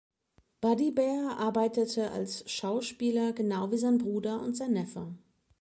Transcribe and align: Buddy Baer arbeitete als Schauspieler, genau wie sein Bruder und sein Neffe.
Buddy 0.61 0.89
Baer 0.91 1.37
arbeitete 1.37 2.09
als 2.09 2.51
Schauspieler, 2.51 3.33
genau 3.33 3.71
wie 3.71 3.77
sein 3.77 3.99
Bruder 3.99 4.41
und 4.41 4.57
sein 4.57 4.73
Neffe. 4.73 5.13